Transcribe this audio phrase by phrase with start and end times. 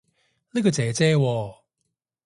[0.49, 1.55] 呢個姐姐喎